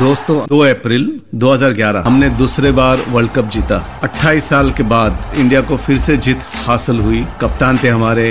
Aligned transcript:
दोस्तों 0.00 0.34
2 0.48 0.58
अप्रैल 0.64 1.02
2011 1.40 2.04
हमने 2.04 2.28
दूसरे 2.36 2.70
बार 2.72 2.98
वर्ल्ड 3.08 3.30
कप 3.32 3.48
जीता 3.54 3.80
28 4.04 4.44
साल 4.44 4.70
के 4.76 4.82
बाद 4.92 5.34
इंडिया 5.38 5.60
को 5.70 5.76
फिर 5.86 5.98
से 6.04 6.16
जीत 6.26 6.44
हासिल 6.66 7.00
हुई 7.06 7.20
कप्तान 7.40 7.78
थे 7.82 7.88
हमारे 7.88 8.24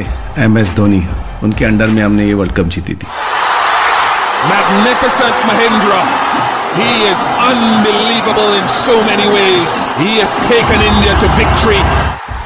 एम 0.46 0.58
एस 0.58 0.74
धोनी 0.76 1.02
उनके 1.44 1.66
अंडर 1.66 1.88
में 1.88 2.02
हमने 2.04 2.26
ये 2.28 2.34
वर्ल्ड 2.40 2.54
कप 2.60 2.72
जीती 2.76 2.96
थी 2.96 3.08
Magnificent 4.42 5.40
Mahindra. 5.48 6.00
He 6.76 6.90
is 7.06 7.28
unbelievable 7.46 8.54
in 8.54 8.70
so 8.76 8.96
many 9.04 9.28
ways. 9.30 9.76
He 9.98 10.14
has 10.14 10.36
taken 10.46 10.86
India 10.86 11.18
to 11.24 11.32
victory. 11.36 11.84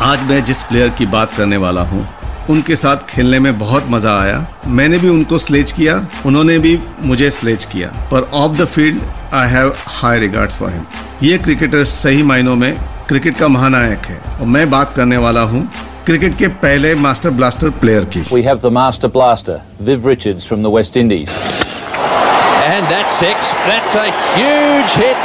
आज 0.04 0.24
मैं 0.30 0.44
जिस 0.46 0.62
प्लेयर 0.70 0.90
की 0.98 1.06
बात 1.10 1.36
करने 1.38 1.58
वाला 1.66 1.82
हूँ 1.90 2.06
उनके 2.50 2.76
साथ 2.76 3.06
खेलने 3.10 3.40
में 3.40 3.58
बहुत 3.60 3.86
मज़ा 3.90 4.18
आया। 4.22 4.46
मैंने 4.68 4.98
भी 4.98 5.10
उनको 5.10 5.38
स्लेच 5.38 5.72
किया। 5.72 5.96
उन्होंने 6.26 6.58
भी 6.60 6.78
मुझे 7.02 7.30
स्लेच 7.32 7.66
किया। 7.66 7.88
पर 8.12 8.30
off 8.34 8.58
the 8.58 8.66
field 8.66 9.02
I 9.34 9.50
have 9.50 9.74
high 9.88 10.20
regards 10.20 10.58
for 10.58 10.72
him 10.72 10.84
ये 11.24 11.38
क्रिकेटर 11.38 11.84
सही 11.92 12.24
मायनों 12.24 12.56
में 12.56 12.74
क्रिकेट 13.08 13.38
का 13.38 13.48
महानायक 13.48 14.06
है। 14.06 14.20
और 14.40 14.48
मैं 14.48 14.70
बात 14.70 14.94
करने 14.96 15.18
वाला 15.18 15.42
हूँ 15.52 15.68
क्रिकेट 16.06 16.38
के 16.38 16.48
पहले 16.64 16.94
मास्टर 16.96 17.30
ब्लास्टर 17.32 17.70
प्लेयर 17.82 18.06
की। 18.14 18.26
We 18.34 18.42
have 18.42 18.60
the 18.64 18.72
master 18.74 19.08
blaster 19.10 19.62
Viv 19.82 20.08
Richards 20.10 20.48
from 20.48 20.64
the 20.64 20.74
West 20.76 20.98
Indies 20.98 21.30
and 21.30 22.88
that's 22.90 23.20
six 23.20 23.54
that's 23.68 23.96
a 23.98 24.06
huge 24.36 24.98
hit 24.98 25.18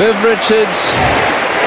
Viv 0.00 0.26
Richards 0.28 0.84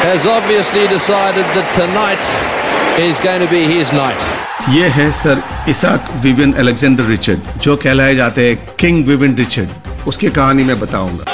has 0.04 0.28
obviously 0.28 0.88
decided 0.88 1.54
that 1.56 1.76
tonight 1.78 3.00
is 3.00 3.22
going 3.24 3.48
to 3.48 3.52
be 3.52 3.66
his 3.68 3.94
night 3.94 4.33
ये 4.70 4.88
है 4.88 5.12
sir 5.12 5.42
Isaac 5.70 6.12
Vivian 6.24 6.54
Alexander 6.54 7.04
Richard 7.04 7.40
जो 7.62 7.76
कहलाए 7.78 8.16
जाते 8.16 8.48
हैं 8.50 8.76
king 8.80 9.06
Vivian 9.06 9.36
Richard. 9.36 10.08
उसकी 10.08 10.30
कहानी 10.30 10.64
मैं 10.64 10.80
बताऊँगा। 10.80 11.26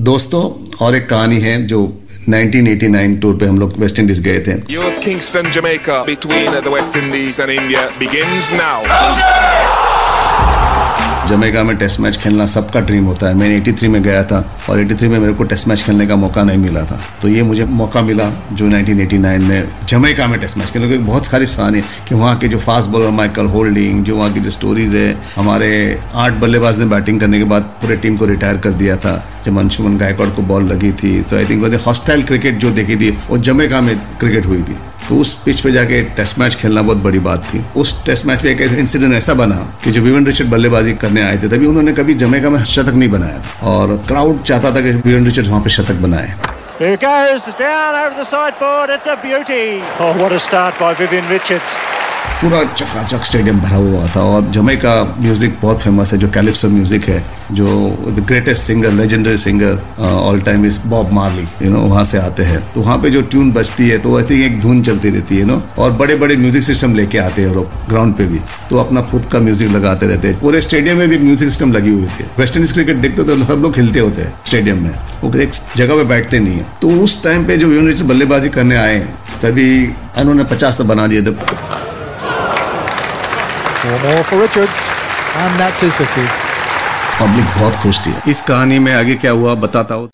दोस्तों 0.00 0.42
और 0.84 0.94
एक 0.94 1.08
कहानी 1.08 1.40
है 1.40 1.66
जो 1.66 1.82
1989 2.28 3.20
टूर 3.22 3.36
पे 3.36 3.46
हम 3.46 3.58
लोग 3.58 3.78
वेस्ट 3.78 3.98
इंडीज 3.98 4.20
गए 4.20 4.38
थे। 4.40 4.60
Your 4.74 4.90
Kingston, 5.06 5.52
Jamaica, 5.58 6.02
between 6.06 6.62
the 6.66 6.76
West 6.76 7.02
Indies 7.02 7.40
and 7.40 7.58
India 7.60 7.88
begins 7.98 8.52
now. 8.62 9.93
जमेगा 11.28 11.62
में 11.64 11.76
टेस्ट 11.76 12.00
मैच 12.00 12.16
खेलना 12.16 12.46
सबका 12.46 12.80
ड्रीम 12.80 13.04
होता 13.04 13.28
है। 13.28 13.34
मैंने 13.34 13.60
83 13.60 13.88
में 13.88 14.02
गया 14.02 14.22
था 14.24 14.38
और 14.70 14.80
83 14.80 15.08
में 15.08 15.18
मेरे 15.18 15.32
को 15.32 15.44
टेस्ट 15.44 15.68
मैच 15.68 15.82
खेलने 15.82 16.06
का 16.06 16.16
मौका 16.16 16.42
नहीं 16.44 16.58
मिला 16.58 16.82
था। 16.84 16.98
तो 17.22 17.28
ये 17.28 17.42
मुझे 17.42 17.64
मौका 17.64 18.02
मिला 18.02 18.28
जो 18.52 18.66
1989 18.66 19.38
में 19.40 19.68
जमेका 19.88 20.26
में 20.26 20.38
टेस्ट 20.40 20.58
मैच 20.58 20.70
खेलने 20.70 20.88
क्योंकि 20.88 21.04
बहुत 21.04 21.26
सारी 21.26 21.46
कहानी 21.46 21.80
कि 22.08 22.14
वहाँ 22.14 22.36
के 22.38 22.48
जो 22.48 22.58
फास्ट 22.58 22.90
बॉलर 22.90 23.10
माइकल 23.10 23.46
होल्डिंग 23.46 24.04
जो 24.04 24.16
वहाँ 24.16 24.32
की 24.32 24.40
जो 24.40 24.50
स्टोरीज 24.50 24.94
है, 24.94 25.16
हमारे 25.36 26.00
आठ 26.14 26.32
बल्लेबाज 26.40 26.78
ने 26.78 26.86
बैटिंग 26.86 27.20
करने 27.20 27.38
के 27.38 27.44
बाद 27.44 27.62
पूरे 27.82 27.96
टीम 27.96 28.16
को 28.16 28.24
रिटायर 28.26 28.58
कर 28.58 28.72
दिया 28.74 28.96
था। 28.96 29.22
जब 29.46 29.58
अंशुमन 29.58 29.96
गायकवाड़ 29.98 30.28
को 30.30 30.42
बॉल 30.42 30.64
लगी 30.64 30.92
थी 30.92 31.20
तो 31.22 31.36
आई 31.36 31.44
थिंक 31.44 31.64
वो 31.64 31.78
हॉस्टाइल 31.86 32.22
क्रिकेट 32.22 32.58
जो 32.58 32.70
देखी 32.72 32.96
थी, 32.96 33.10
वो 33.28 33.38
जमेका 33.38 33.80
में 33.80 33.96
क्रिकेट 34.20 34.46
हुई 34.46 34.62
थी। 34.62 34.76
तो 35.08 35.16
उस 35.20 35.34
पिच 35.44 35.60
पे 35.60 35.72
जाके 35.72 36.00
टेस्ट 36.16 36.38
मैच 36.38 36.54
खेलना 36.56 36.82
बहुत 36.82 36.98
बड़ी 37.02 37.18
बात 37.26 37.44
थी 37.52 37.64
उस 37.80 37.94
टेस्ट 38.06 38.26
मैच 38.26 38.42
पे 38.42 38.50
एक 38.52 38.60
ऐसा 38.60 38.76
इंसिडेंट 38.78 39.14
ऐसा 39.14 39.34
बना 39.34 39.56
कि 39.84 39.90
जो 39.92 40.02
विवन 40.02 40.26
रिचर्ड 40.26 40.50
बल्लेबाजी 40.50 40.94
करने 41.04 41.22
आए 41.22 41.38
थे 41.42 41.48
तभी 41.48 41.66
उन्होंने 41.66 41.92
कभी 41.92 42.14
जमेका 42.24 42.50
में 42.50 42.62
शतक 42.72 42.94
नहीं 42.94 43.10
बनाया 43.10 43.38
था 43.40 43.70
और 43.70 43.96
क्राउड 44.08 44.42
चाहता 44.42 44.74
था 44.74 44.80
कि 44.80 44.92
विवन 44.92 45.26
रिचर्ड 45.26 45.48
वहाँ 45.48 45.62
पे 45.62 45.70
शतक 45.78 46.02
बनाए 46.06 46.34
Here 46.76 46.96
goes 46.96 47.44
down 47.54 47.94
over 47.94 48.16
the 48.16 48.24
sideboard. 48.24 48.90
It's 48.90 49.06
a 49.06 49.14
beauty. 49.18 49.80
Oh, 50.00 50.12
what 50.20 50.32
a 50.32 50.40
start 50.40 50.80
by 50.80 50.92
Vivian 50.94 51.28
Richards. 51.28 51.78
पूरा 52.40 52.62
चकाचक 52.72 53.24
स्टेडियम 53.24 53.60
भरा 53.60 53.76
हुआ 53.76 54.06
था 54.14 54.20
और 54.22 54.50
जमे 54.52 54.74
का 54.76 54.92
म्यूज़िक 55.18 55.56
बहुत 55.62 55.80
फ़ेमस 55.82 56.12
है, 56.12 56.18
जो 56.18 56.28
कैलिप्सो 56.30 56.68
म्यूज़िक 56.70 57.04
है, 57.08 57.22
जो 57.52 57.66
the 58.08 58.24
greatest 58.28 58.62
singer 58.62 58.92
legendary 58.92 59.36
singer 59.36 59.78
all 60.00 60.40
time 60.40 60.66
is 60.66 60.78
Bob 60.88 61.12
Marley 61.12 61.46
you 61.62 61.70
know 61.70 61.80
वहाँ 61.82 62.04
से 62.04 62.18
आते 62.18 62.42
हैं। 62.42 62.62
तो 62.74 62.80
वहाँ 62.80 62.98
पे 62.98 63.10
जो 63.10 63.22
ट्यून 63.24 63.52
बजती 63.52 63.88
है 63.88 63.98
तो 63.98 64.16
आई 64.18 64.24
थिंक 64.30 64.44
एक 64.44 64.60
धुन 64.60 64.82
चलती 64.82 65.10
रहती 65.10 65.38
है 65.38 65.44
नो 65.44 65.62
और 65.78 65.92
बड़े 65.92 66.16
बड़े 66.16 66.36
म्यूज़िक 66.36 66.64
सिस्टम 66.64 66.94
लेके 66.94 67.18
आते 67.18 67.42
हैं 67.42 67.54
लोग 67.54 67.70
ग्राउंड 67.88 68.14
पे 68.16 68.26
भी। 68.26 68.40
तो 68.70 68.78
अपना 68.78 69.00
खुद 69.10 69.24
का 69.32 69.38
म्यूज़िक 69.40 69.70
लगाते 69.70 70.06
रहते 70.06 70.28
हैं। 70.28 70.40
पूरे 70.40 70.60
स्टेडियम 70.60 70.98
में 70.98 71.08
भी 71.08 71.18
म्यूज़िक 71.18 71.48
सिस्टम 71.48 71.72
लगी 71.72 71.90
हुई 71.90 72.06
थी। 72.08 72.24
वेस्ट 72.38 72.56
इंडीज 72.56 72.72
क्रिकेट 72.72 72.96
देखते 72.96 73.24
तो 73.24 73.36
सब 73.44 73.62
लोग 73.62 73.74
खेलते 73.74 74.00
होते 74.00 74.22
हैं 74.22 74.34
स्टेडियम 74.46 74.82
में। 74.82 74.90
वो 75.22 75.32
एक 75.38 75.50
जगह 75.76 75.94
पे 75.94 76.04
बैठते 76.04 76.38
नहीं 76.38 76.56
है। 76.56 76.66
तो 76.82 76.90
उस 77.04 77.22
टाइम 77.24 77.44
पे 77.46 77.56
जो 77.56 77.72
यूनिट 77.72 78.02
बल्लेबाजी 78.04 78.48
करने 78.50 78.76
आए 78.76 78.98
तभी 79.42 79.68
उन्होंने 80.18 80.44
पचास 80.46 80.78
तो 80.78 80.84
बना 80.84 81.06
दिए। 81.06 81.22
थे 81.22 81.83
Four 83.94 84.02
more 84.02 84.22
for 84.24 84.36
Richards. 84.38 84.78
And 85.36 85.60
that's 85.60 85.82
his 85.84 85.96
50. 85.96 86.22
Public 87.18 87.44
बहुत 87.58 87.74
खुश 87.82 87.98
थी। 88.06 88.12
इस 88.30 88.40
कहानी 88.40 88.78
में 88.78 88.92
आगे 88.94 89.14
क्या 89.14 89.30
हुआ 89.30 89.54
बताता 89.64 89.94
हूँ। 89.94 90.08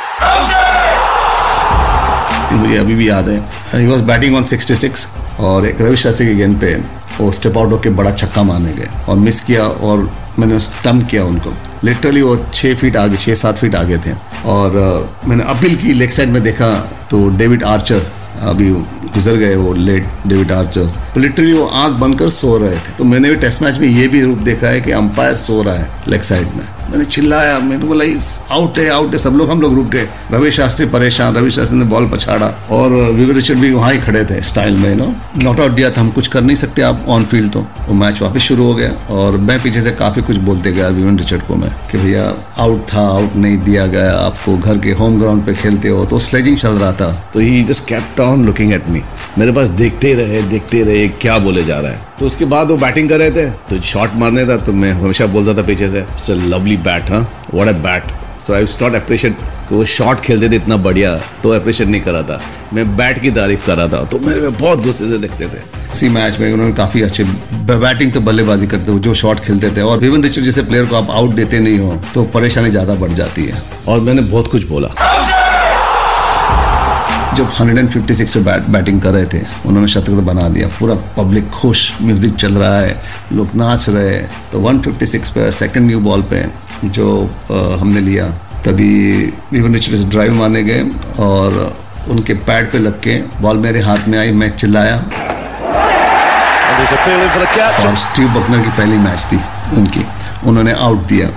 मुझे 2.53 2.77
अभी 2.77 2.95
भी 2.95 3.09
याद 3.09 3.29
है। 3.29 3.39
ही 3.75 3.87
वॉज़ 3.87 4.03
बैटिंग 4.03 4.37
ऑन 4.37 4.45
66 4.45 5.07
और 5.41 5.67
एक 5.67 5.81
रवि 5.81 5.97
शास्त्री 5.97 6.27
की 6.27 6.35
गेंद 6.35 6.59
पे 6.61 6.75
वो 7.21 7.31
स्टेप 7.33 7.59
आउट 7.59 7.73
होकर 7.73 7.91
बड़ा 7.91 8.11
छक्का 8.13 8.43
मारने 8.43 8.73
गए 8.73 8.89
और 9.09 9.17
मिस 9.17 9.41
किया 9.41 9.65
और 9.65 10.09
मैंने 10.39 10.59
स्टम्प 10.61 11.09
किया 11.11 11.25
उनको। 11.25 11.53
लिटरली 11.85 12.23
वो 12.23 12.37
छः 12.55 12.75
फीट 12.75 12.97
आगे 12.97 13.17
छः 13.17 13.35
सात 13.35 13.59
फीट 13.59 13.75
आगे 13.75 13.99
थे। 13.99 14.15
और 14.47 14.79
मैंने 15.27 15.45
अपील 15.55 15.77
की 15.77 15.93
लेग 15.93 16.11
साइड 16.11 16.29
में 16.29 16.43
देखा 16.43 16.75
तो 17.11 17.29
डेविड 17.39 17.65
आर्चर 17.65 18.07
अभी 18.39 18.71
गुजर 19.15 19.37
गए 19.37 19.55
वो 19.57 19.73
लेट 19.73 20.07
डेविड 20.27 20.53
आर्चर। 20.53 20.87
तो 21.15 21.21
लिटरली 21.21 21.53
वो 21.53 21.67
आँख 21.67 21.99
बनकर 21.99 22.29
सो 22.29 22.57
रहे 22.59 22.77
थे। 22.77 22.97
तो 22.99 23.05
मैंने 23.05 23.31
भी 23.31 23.37
टेस्ट 23.37 23.63
मैच 23.63 23.79
में 23.79 23.89
ये 23.89 24.09
भी 24.09 24.23
रूप 24.23 24.39
देखा 24.39 24.67
है 24.67 24.81
कि 24.81 24.91
अंपायर 24.91 25.35
सो 25.37 25.63
रहा 25.63 25.75
है 25.75 25.89
लेग 26.09 26.23
साइड 26.23 26.47
में। 26.47 26.65
मैंने 26.91 27.05
चिल्लाया, 27.07 27.59
मैंने 27.59 27.85
बोला, 27.85 28.05
इस 28.05 28.29
आउट 28.53 28.79
है 28.79 28.89
आउट 28.91 29.13
है, 29.13 29.19
सब 29.19 29.35
लोग, 29.37 29.51
हम 29.51 29.61
लोग 29.61 29.75
रुक 29.75 29.87
गए. 29.87 30.09
रवि 30.33 30.51
शास्त्री 30.51 30.87
परेशान, 30.87 31.35
रवि 31.37 31.51
शास्त्री 31.51 31.79
ने 31.79 31.85
बॉल 31.85 32.09
पछाड़ा। 32.09 32.47
और 32.71 32.91
विवर 32.91 33.35
रिचर्ड 33.35 33.59
भी 33.59 33.71
वहाँ 33.73 33.93
ही 33.93 33.99
खड़े 33.99 34.25
थे 34.25 34.41
स्टाइल 34.43 34.77
में 34.77 34.95
नो 34.97 35.13
नॉट 35.43 35.61
आउट 35.61 35.71
दिया 35.71 35.91
था, 35.91 36.01
हम 36.01 36.11
कुछ 36.11 36.29
कर 36.29 36.43
नहीं 36.43 36.57
सकते 36.57 36.83
आप 36.83 37.05
ऑन 37.09 37.25
फ़ील्ड 37.25 37.53
तो। 37.53 37.61
वो 37.89 37.95
मैच 37.95 38.21
वापस 38.23 38.41
शुरू 38.41 38.65
हो 38.65 38.75
गया। 38.75 38.91
और 39.11 39.37
मैं 39.39 39.61
पीछे 39.63 39.83
से 39.83 39.91
काफ़ी 39.93 40.23
कुछ 40.23 40.37
बोलते 40.41 40.73
गया 40.73 40.89
विवन 40.91 41.19
रिचर्ड 41.19 41.43
को 41.43 41.55
मैं, 41.55 41.71
कि 41.91 41.99
भैया 41.99 42.33
आउट 42.59 42.87
था 42.93 43.07
आउट 43.09 43.37
नहीं 43.37 43.59
दिया 43.61 43.87
गया। 43.87 44.13
आपको 44.17 44.57
घर 44.59 44.79
के 44.79 44.93
होम 44.93 45.19
ग्राउंड 45.21 45.45
पे 45.47 45.55
खेलते 45.55 45.89
हो 45.89 46.05
तो 46.07 46.19
स्लेजिंग 46.21 46.59
चल 46.59 46.73
रहा 46.73 46.93
था। 46.93 47.13
तो 47.35 47.41
he 47.41 47.63
just 47.65 47.87
kept 47.89 48.21
on 48.21 48.45
looking 48.47 48.73
at 48.73 48.89
me 48.91 49.03
मेरे 49.39 49.53
पास 49.53 49.69
देखते 49.77 50.15
रहे 50.15 50.43
देखते 50.43 50.83
रहे 50.83 51.09
क्या 51.21 51.39
बोले 51.39 51.65
जा 51.65 51.79
रहा 51.81 51.93
है। 51.93 52.09
तो 52.19 52.27
उसके 52.27 52.45
बाद 52.45 52.71
वो 52.71 52.77
बैटिंग 52.77 53.09
कर 53.09 53.19
रहे 53.19 53.31
थे। 53.31 53.45
तो 53.69 53.81
शॉट 53.83 54.15
मारने 54.17 54.45
था 54.47 54.57
तो 54.57 54.73
मैं 54.73 54.93
हमेशा 54.93 55.27
बोलता 55.27 55.55
था 55.55 55.67
पीछे 55.67 55.89
से 55.89 56.35
लवली 56.47 56.77
बैट 56.83 57.11
हाँ 57.11 57.29
what 57.55 57.69
a 57.69 57.73
bat 57.83 58.13
so 58.41 58.55
I 58.55 58.65
not 58.83 58.95
appreciate 58.95 59.37
कि 59.69 59.75
वो 59.75 59.85
शॉट 59.87 60.21
खेलते 60.21 60.49
थे 60.51 60.57
इतना 60.57 60.77
बढ़िया 60.85 61.19
तो 61.43 61.51
अप्रिशिएट 61.51 61.89
नहीं 61.89 62.01
करा 62.03 62.23
था। 62.23 62.41
मैं 62.75 62.97
बैट 62.97 63.21
की 63.23 63.31
तारीफ़ 63.31 63.67
कर 63.67 63.77
रहा 63.77 63.89
था 63.89 64.05
तो 64.05 64.19
मेरे 64.19 64.41
में 64.41 64.59
बहुत 64.59 64.83
गुस्से 64.85 65.09
से 65.09 65.19
देखते 65.19 65.47
थे। 65.47 65.63
इसी 65.93 66.09
मैच 66.09 66.39
में 66.41 66.53
उन्होंने 66.53 66.73
काफ़ी 66.75 67.03
अच्छे 67.03 67.25
बैटिंग 67.71 68.13
तो 68.13 68.21
बल्लेबाजी 68.21 68.67
करते 68.67 68.93
हो 68.93 68.99
जो 68.99 69.15
शॉट 69.15 69.41
खेलते 69.41 69.71
थे, 69.77 69.81
और 69.81 69.99
विवन 69.99 70.23
रिचर्ड 70.23 70.45
जैसे 70.45 70.63
प्लेयर 70.63 70.87
को 70.87 70.97
आप 70.97 71.11
आउट 71.11 71.35
देते 71.35 71.61
नहीं 71.61 71.79
हो 71.79 72.01
तो 72.15 72.25
परेशानी 72.35 72.71
ज़्यादा 72.71 72.95
बढ़ 72.97 73.13
जाती 73.13 73.45
है। 73.47 73.63
और 73.89 74.01
मैंने 74.01 74.23
बहुत 74.23 74.51
कुछ 74.51 74.65
बोला। 74.69 74.89
जब 77.37 77.53
156 77.53 78.35
पे 78.35 78.41
बैट 78.41 78.63
बैटिंग 78.63 79.01
कर 79.01 79.11
रहे 79.11 79.27
थे 79.27 79.43
उन्होंने 79.67 79.89
शतक 79.89 80.07
तो 80.07 80.23
बना 80.23 80.49
दिया। 80.49 80.69
पूरा 80.69 80.95
पब्लिक 80.95 81.51
खुश 81.51 82.03
म्यूज़िक 82.03 82.35
चल 82.35 82.55
रहा 82.55 82.79
है 82.79 83.03
लोग 83.33 83.49
नाच 83.57 83.89
रहे 83.89 84.15
हैं। 84.15 84.31
तो 84.53 84.61
156 84.61 85.31
पे 85.31 85.53
सेकंड 85.53 85.87
न्यू 85.87 86.01
बॉल 86.01 86.23
पे 86.23 86.45
जो 86.85 87.31
अ, 87.51 87.77
हमने 87.81 88.01
लिया 88.01 88.33
तभी 88.67 89.33
विवन 89.53 89.75
रिचर्ड 89.75 90.11
ड्राइव 90.11 90.35
मारने 90.35 90.63
गए 90.63 90.91
और 91.21 91.77
उनके 92.09 92.35
पैड 92.35 92.73
पे 92.73 92.79
लग 92.79 93.01
के 93.01 93.23
बॉल 93.41 93.57
मेरे 93.57 93.81
हाथ 93.81 94.09
में 94.09 94.19
आई 94.19 94.33
मैं 94.33 94.57
चिल्लाया. 94.57 94.97
और 97.87 97.97
स्टीव 97.97 98.29
बकनर 98.29 98.63
की 98.63 98.69
पहली 98.69 98.99
मैच 98.99 99.27
थी 99.33 99.41
उनकी। 99.77 100.07
उन्होंने 100.47 100.73
आउट 100.73 100.99
दिया। 100.99 101.29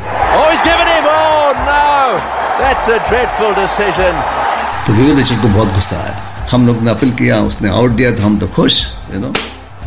Oh, 4.14 4.43
तो 4.88 4.94
विवेक 4.94 5.18
रिचर्ड 5.18 5.42
को 5.42 5.48
बहुत 5.48 5.74
गुस्सा 5.74 5.98
आया। 5.98 6.48
हम 6.52 6.66
लोग 6.68 6.82
ने 6.84 6.90
अपील 6.92 7.12
किया 7.12 7.40
उसने 7.42 7.70
आउट 7.70 7.92
दिया 7.92 8.12
तो 8.12 8.24
हम 8.24 8.38
तो 8.38 8.48
खुश 8.48 8.82
यू 9.14 9.20
नो 9.20 9.32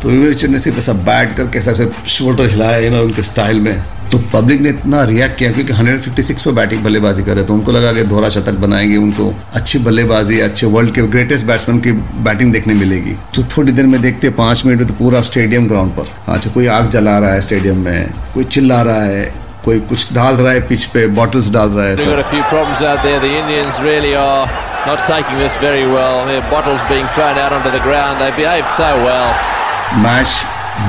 तो 0.01 0.09
विवेक 0.09 0.29
रिचर्ड 0.29 0.51
ने 0.51 0.59
सिर्फ़ 0.59 0.77
ऐसा 0.77 0.93
बैट 1.05 1.35
करके 1.35 1.59
ऐसा 1.59 1.89
शोल्डर 2.07 2.49
हिलाया 2.49 2.77
यू 2.77 2.89
नो 2.91 3.01
उनके 3.01 3.23
स्टाइल 3.23 3.59
में। 3.59 3.83
तो 4.11 4.17
पब्लिक 4.33 4.61
ने 4.61 4.69
इतना 4.69 5.03
रिएक्ट 5.03 5.37
किया 5.37 5.51
क्योंकि 5.51 5.73
156 5.73 6.41
पे 6.41 6.51
बैटिंग 6.51 6.83
बल्लेबाजी 6.83 7.23
कर 7.23 7.35
रहे 7.35 7.45
तो 7.45 7.53
उनको 7.53 7.71
लगा 7.71 7.91
कि 7.93 8.03
दोहरा 8.03 8.29
शतक 8.29 8.59
बनाएँगे 8.59 8.97
उनको। 8.97 9.33
अच्छी 9.53 9.79
बल्लेबाजी 9.79 10.39
अच्छे 10.39 10.67
वर्ल्ड 10.67 10.93
के 10.95 11.01
ग्रेटेस्ट 11.07 11.45
बैट्समैन 11.45 11.79
की 11.79 11.91
बैटिंग 12.27 12.53
देखने 12.53 12.73
मिलेगी। 12.73 13.15
तो 13.35 13.43
थोड़ी 13.57 13.71
देर 13.71 13.85
में 13.85 14.01
देखते 14.01 14.29
पाँच 14.39 14.65
मिनट 14.65 14.79
में 14.79 14.87
तो 14.87 14.93
पूरा 14.93 15.21
स्टेडियम 15.21 15.67
ग्राउंड 15.67 15.91
पर। 15.91 16.05
अच्छा 16.33 16.49
कोई 16.49 16.67
आग 16.67 16.89
जला 16.91 17.17
रहा 17.19 17.33
है 17.33 17.41
स्टेडियम 17.41 17.77
में 17.85 18.09
कोई 18.33 18.43
चिल्ला 18.45 18.81
रहा 18.81 19.01
है 19.01 19.33
कोई 19.65 19.79
कुछ 19.79 20.13
डाल 20.13 20.35
रहा 20.35 20.51
है 20.53 20.59
पिच 20.67 20.85
पे 20.85 21.05
बॉटल्स 21.15 21.49
डाल 21.51 21.69
रहा 21.69 21.85
है 21.85 21.95
Not 24.87 25.01
taking 25.07 25.39
this 25.39 25.55
very 25.61 25.85
well. 25.85 26.25
Their 26.27 26.43
bottles 26.51 26.83
being 26.89 27.07
thrown 27.15 27.37
out 27.37 27.53
onto 27.55 27.71
the 27.71 27.81
ground. 27.87 28.21
They 28.21 28.29
behaved 28.35 28.71
so 28.75 28.91
well. 29.05 29.33
Match 30.03 30.27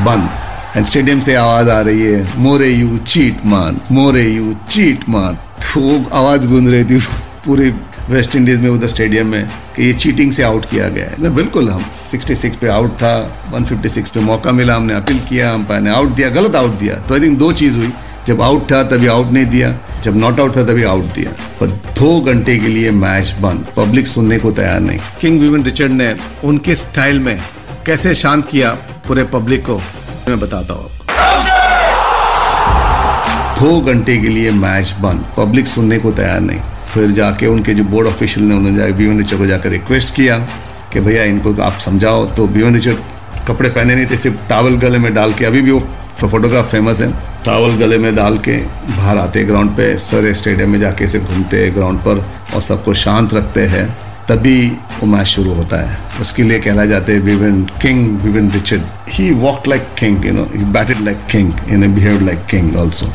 बंद 0.07 0.29
एंड 0.77 0.87
स्टेडियम 0.87 1.21
से 1.21 1.35
आवाज़ 1.35 1.71
आ 1.71 1.81
रही 1.81 2.03
है। 2.03 2.39
मोरे 2.39 2.69
यू 2.69 2.99
चीट 2.99 3.45
मान 3.47 3.81
मोरे 3.93 4.23
यू 4.23 4.55
चीट 4.71 5.09
मान 5.09 5.35
तो 5.35 5.81
वो 5.81 5.99
आवाज़ 6.13 6.47
गूंज 6.49 6.71
रही 6.71 6.85
थी 6.85 6.99
पूरे 7.47 7.75
वेस्ट 8.11 8.37
इंडीज 8.37 8.61
में, 8.61 8.71
उधर 8.71 8.87
स्टेडियम 8.87 9.27
में, 9.27 9.49
कि 9.77 9.85
ये 9.85 9.93
चीटिंग 9.93 10.33
से 10.33 10.43
आउट 10.43 10.65
किया 10.65 10.89
गया 10.89 11.05
है। 11.05 11.35
बिल्कुल, 11.35 11.69
हम 11.71 11.85
66 12.13 12.57
पे 12.57 12.69
आउट 12.69 12.91
था 12.91 13.13
156 13.55 14.09
पे 14.09 14.21
मौका 14.21 14.53
मिला, 14.53 14.75
हमने 14.75 14.95
अपील 14.95 15.19
किया 15.19 15.53
अंपायर 15.53 15.81
ने 15.81 15.91
आउट 15.91 16.09
दिया, 16.09 16.29
गलत 16.29 16.57
आउट 16.57 16.71
दिया। 16.71 16.95
तो 16.95 17.15
आई 17.15 17.21
थिंक 17.21 17.39
दो 17.39 17.53
चीज़ 17.53 17.77
हुई। 17.77 17.93
जब 18.29 18.41
आउट 18.43 18.71
था 18.73 18.83
तभी 18.85 19.07
आउट 19.07 19.31
नहीं 19.33 19.47
दिया। 19.47 19.73
जब 20.05 20.17
नॉट 20.17 20.41
आउट 20.41 20.57
था 20.57 20.63
तभी 20.65 20.83
आउट 20.85 21.05
दिया। 21.15 21.31
पर 21.61 21.67
दो 21.99 22.21
घंटे 22.21 22.57
के 22.59 22.69
लिए 22.69 22.91
मैच 22.91 23.35
बंद। 23.41 23.67
पब्लिक 23.77 24.07
सुनने 24.07 24.39
को 24.39 24.51
तैयार 24.53 24.81
नहीं। 24.81 24.99
किंग 25.21 25.41
विवन 25.41 25.63
रिचर्ड 25.65 25.93
ने 25.93 26.15
उनके 26.45 26.75
स्टाइल 26.75 27.19
में 27.19 27.41
कैसे 27.87 28.15
शांत 28.15 28.49
किया 28.49 28.71
पूरे 29.07 29.25
पब्लिक 29.25 29.65
को 29.67 29.77
मैं 30.29 30.39
बताता 30.41 30.75
हूँ 30.75 30.91
दो 33.61 33.81
घंटे 33.83 34.17
के 34.17 34.29
लिए 34.29 34.51
मैच 34.51 34.95
बंद। 35.01 35.25
पब्लिक 35.37 35.67
सुनने 35.67 35.99
को 35.99 36.13
तैयार 36.13 36.41
नहीं। 36.41 36.61
फिर 36.93 37.11
जाके 37.11 37.47
उनके 37.47 37.75
जो 37.75 37.85
बोर्ड 37.85 38.09
ऑफिशियल 38.09 38.47
ने 38.47 38.55
उन्होंने 38.55 38.93
बीवन 38.93 39.19
रिचर्ड 39.19 39.39
को 39.39 39.47
जाकर 39.47 39.71
रिक्वेस्ट 39.71 40.15
किया 40.15 40.39
कि 40.93 41.01
भैया 41.01 41.25
इनको 41.25 41.55
आप 41.63 41.79
समझाओ। 41.79 42.25
तो 42.27 42.47
बीवन 42.49 42.75
रिचर्ड 42.75 43.47
कपड़े 43.49 43.69
पहने 43.71 43.95
नहीं 43.95 44.07
थे 44.07 44.17
सिर्फ़ 44.17 44.49
टावल 44.49 44.77
गले 44.77 44.99
में 44.99 45.13
डाल 45.15 45.33
के 45.33 45.45
अभी 45.45 45.63
भी 45.63 45.71
वो 45.71 45.81
फोटोग्राफ 46.21 46.71
फ़ेमस 46.71 47.01
है। 47.01 47.28
टावल 47.45 47.77
गले 47.77 47.99
में 47.99 48.15
डाल 48.15 48.37
के 48.39 48.57
बाहर 48.89 49.19
आते 49.19 49.43
ग्राउंड 49.45 49.71
पे, 49.71 49.97
सर 49.99 50.33
स्टेडियम 50.35 50.71
में 50.71 50.79
जाके 50.81 51.07
से 51.09 51.19
घूमते 51.21 51.69
ग्राउंड 51.71 51.99
पर 52.01 52.25
और 52.55 52.61
सबको 52.63 52.95
शांत 52.97 53.35
रखते 53.35 53.65
हैं, 53.67 53.87
तभी 54.29 54.69
वो 54.69 55.07
मैच 55.07 55.27
शुरू 55.27 55.53
होता 55.55 55.77
है। 55.83 55.99
उसके 56.21 56.43
लिए 56.43 56.59
कहला 56.61 56.85
जाते 56.87 57.13
हैं 57.13 57.21
Vivian 57.21 57.63
king 57.83 58.19
Vivian 58.21 58.51
Richard. 58.53 58.83
He 59.11 59.31
walk 59.37 59.69
like 59.69 59.87
king 59.99 60.27
you 60.27 60.33
know 60.33 60.45
he 60.55 60.65
batted 60.73 61.01
like 61.05 61.19
king 61.31 61.53
in 61.69 61.95
behave 61.95 62.25
like 62.27 62.45
king 62.51 62.77
also 62.77 63.07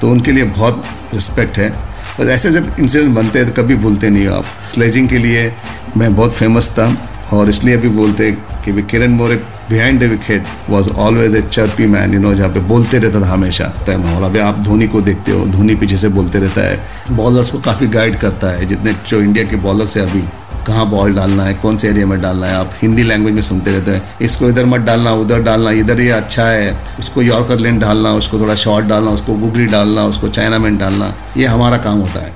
तो 0.00 0.10
उनके 0.10 0.32
लिए 0.32 0.44
बहुत 0.46 0.84
रिस्पेक्ट 1.14 1.58
है। 1.58 1.70
बस 2.18 2.26
ऐसे 2.28 2.50
जब 2.52 2.74
इंसिडेंट 2.78 3.14
बनते 3.14 3.38
हैं 3.38 3.50
तो 3.50 3.62
कभी 3.62 3.74
भूलते 3.76 4.10
नहीं 4.10 4.26
हो 4.26 4.34
आप। 4.34 4.44
स्लेजिंग 4.74 5.08
के 5.08 5.18
लिए 5.18 5.52
मैं 5.96 6.14
बहुत 6.16 6.32
फ़ेमस 6.32 6.70
था 6.70 6.94
और 7.32 7.48
इसलिए 7.48 7.76
भी 7.76 7.88
बोलते 7.90 8.30
कि 8.64 8.72
भी 8.72 8.82
Kiran 8.82 9.10
More 9.12 9.40
behind 9.70 10.00
the 10.00 10.04
wicket 10.10 10.46
was 10.70 10.88
always 10.98 11.34
a 11.34 11.40
chirpy 11.42 11.86
man 11.86 12.14
you 12.14 12.20
know 12.20 12.32
जहाँ 12.34 12.48
पे 12.50 12.60
बोलते 12.68 12.98
रहता 12.98 13.20
था 13.20 13.26
हमेशा, 13.26 13.64
तय 13.86 13.96
माहौल। 13.96 14.24
अभी 14.24 14.38
आप 14.40 14.58
धोनी 14.64 14.86
को 14.88 15.00
देखते 15.00 15.32
हो, 15.32 15.44
धोनी 15.46 15.74
पीछे 15.74 15.96
से 15.96 16.08
बोलते 16.08 16.38
रहता 16.38 16.60
है 16.60 17.16
बॉलर्स 17.16 17.50
को 17.50 17.58
काफ़ी 17.60 17.86
गाइड 17.88 18.18
करता 18.20 18.46
है, 18.48 18.66
जितने 18.66 18.94
जो 19.08 19.20
इंडिया 19.20 19.44
के 19.44 19.56
बॉलर्स 19.58 19.96
है 19.96 20.02
अभी, 20.02 20.22
कहाँ 20.66 20.86
बॉल 20.90 21.14
डालना 21.14 21.44
है, 21.44 21.54
कौन 21.54 21.76
से 21.76 21.88
एरिया 21.88 22.06
में 22.06 22.20
डालना 22.22 22.46
है, 22.46 22.56
आप 22.56 22.70
हिंदी 22.82 23.02
लैंग्वेज 23.02 23.34
में 23.34 23.42
सुनते 23.42 23.70
रहते 23.70 23.90
हैं, 23.90 24.02
इसको 24.20 24.48
इधर 24.48 24.64
मत 24.64 24.80
डालना, 24.80 25.12
उधर 25.22 25.42
डालना, 25.42 25.70
इधर 25.80 26.00
ये 26.00 26.10
अच्छा 26.10 26.44
है, 26.44 26.76
उसको 26.98 27.22
यॉर्कर 27.22 27.58
लेन 27.58 27.78
डालना, 27.78 28.12
उसको 28.14 28.40
थोड़ा 28.40 28.54
शॉर्ट 28.64 28.86
डालना, 28.86 29.10
उसको 29.10 29.34
गुगली 29.36 29.66
डालना, 29.66 30.04
उसको 30.04 30.28
चाइना 30.28 30.58
मैन 30.58 30.78
डालना, 30.78 31.14
ये 31.36 31.46
हमारा 31.46 31.76
काम 31.78 32.00
होता 32.00 32.20
है। 32.20 32.32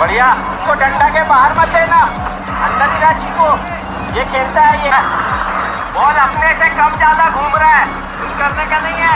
बढ़िया, 0.00 0.32
उसको 0.56 0.74
डंडा 0.74 1.08
के 1.08 1.28
बाहर 1.28 1.58
मत 1.60 1.74
देना, 1.74 2.02
अंदर 2.66 2.88
ही 2.92 4.18
ये 4.18 4.24
खेलता 4.24 4.60
है 4.60 4.84
ये। 4.84 5.25
बॉल 5.96 6.14
अपने 6.22 6.48
से 6.60 6.68
कम 6.76 6.96
ज़्यादा 6.96 7.28
घूम 7.30 7.54
रहा 7.56 7.74
है। 7.74 7.86
कुछ 8.20 8.32
करने 8.38 8.64
का 8.70 8.78
नहीं 8.80 8.98
है। 9.00 9.14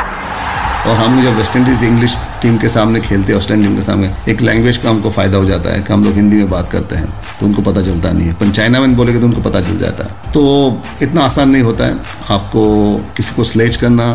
और 0.82 0.96
हम 0.96 1.20
जब 1.22 1.36
वेस्ट 1.36 1.56
इंडीज 1.56 1.82
इंग्लिश 1.84 2.16
टीम 2.42 2.56
के 2.58 2.68
सामने 2.68 3.00
खेलते 3.00 3.32
हैं 3.32 3.38
ऑस्ट्रेलियन 3.38 3.68
टीम 3.68 3.76
के 3.76 3.82
सामने, 3.82 4.10
एक 4.28 4.40
लैंग्वेज 4.40 4.76
का 4.76 4.88
हमको 4.90 5.10
फ़ायदा 5.10 5.38
हो 5.38 5.44
जाता 5.44 5.70
है 5.70 5.80
कि 5.80 5.92
हम 5.92 6.04
लोग 6.04 6.14
हिंदी 6.14 6.36
में 6.36 6.48
बात 6.50 6.70
करते 6.72 6.96
हैं 6.96 7.08
तो 7.40 7.46
उनको 7.46 7.62
पता 7.62 7.82
चलता 7.82 8.12
नहीं 8.12 8.26
है। 8.26 8.34
पर 8.34 8.50
चाइना 8.52 8.80
में 8.80 8.96
बोलेगे 8.96 9.20
तो 9.20 9.26
उनको 9.26 9.40
पता 9.40 9.60
चल 9.60 9.78
जाता 9.78 10.04
है। 10.04 10.32
तो 10.32 10.42
इतना 11.02 11.24
आसान 11.24 11.50
नहीं 11.50 11.62
होता 11.62 11.84
है 11.84 11.98
आपको 12.30 12.64
किसी 13.16 13.34
को 13.34 13.44
स्लेज 13.44 13.76
करना 13.76 14.08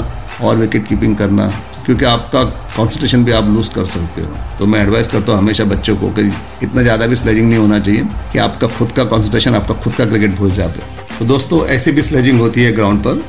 और 0.44 0.56
विकेट 0.57 0.88
कीपिंग 0.88 1.15
करना, 1.15 1.47
क्योंकि 1.85 2.06
आपका 2.07 2.44
कॉन्सेंट्रेशन 2.75 3.23
भी 3.25 3.31
आप 3.33 3.45
लूज 3.50 3.69
कर 3.69 3.85
सकते 3.88 4.21
हो। 4.21 4.35
तो 4.59 4.65
मैं 4.65 4.81
एडवाइस 4.81 5.07
करता 5.07 5.31
हूँ 5.31 5.39
हमेशा 5.39 5.63
बच्चों 5.65 5.95
को 5.95 6.09
कि 6.12 6.31
इतना 6.63 6.81
ज़्यादा 6.81 7.06
भी 7.06 7.15
स्लेजिंग 7.15 7.50
नहीं 7.50 7.59
होना 7.59 7.79
चाहिए 7.79 8.07
कि 8.33 8.39
आपका 8.39 8.67
खुद 8.77 8.91
का 8.91 9.03
कॉन्सेंट्रेशन 9.06 9.56
आपका 9.56 9.81
खुद 9.83 9.94
का 9.94 10.06
क्रिकेट 10.06 10.38
भूल 10.38 10.51
जाते। 10.53 10.79
हो 10.79 11.05
तो 11.19 11.25
दोस्तों 11.25 11.65
ऐसी 11.67 11.91
भी 11.91 12.01
स्लेजिंग 12.01 12.39
होती 12.39 12.63
है 12.63 12.71
ग्राउंड 12.71 13.03
पर 13.03 13.23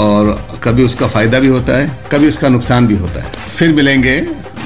और 0.00 0.58
कभी 0.62 0.84
उसका 0.84 1.06
फ़ायदा 1.06 1.40
भी 1.40 1.48
होता 1.48 1.78
है 1.78 1.90
कभी 2.12 2.28
उसका 2.28 2.48
नुकसान 2.48 2.86
भी 2.86 2.96
होता 2.96 3.20
है। 3.20 3.32
फिर 3.56 3.72
मिलेंगे 3.72 4.14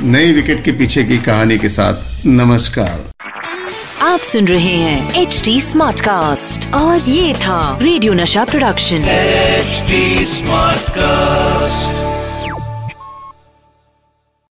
नई 0.03 0.33
विकेट 0.33 0.65
के 0.65 0.73
पीछे 0.73 1.05
की 1.05 1.19
कहानी 1.19 1.59
के 1.59 1.69
साथ। 1.69 2.27
नमस्कार। 2.27 3.05
आप 4.03 4.21
सुन 4.21 4.49
रहे 4.49 4.75
हैं 4.77 5.23
एच 5.23 5.43
डी 5.45 5.61
स्मार्ट 5.61 6.01
कास्ट 6.01 6.73
और 6.75 7.09
ये 7.09 7.35
था 7.35 7.79
रेडियो 7.83 8.13
नशा 8.15 8.45
प्रोडक्शन 8.45 9.09
एचडी 9.09 10.25
स्मार्ट 10.25 10.87
Smartcast. 10.87 12.06